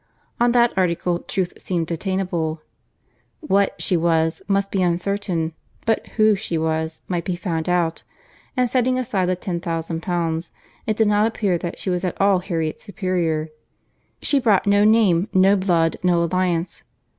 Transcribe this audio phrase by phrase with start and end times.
[0.39, 2.59] On that article, truth seemed attainable.
[3.39, 5.53] What she was, must be uncertain;
[5.85, 8.01] but who she was, might be found out;
[8.57, 10.39] and setting aside the 10,000 l.,
[10.87, 13.49] it did not appear that she was at all Harriet's superior.
[14.23, 16.81] She brought no name, no blood, no alliance.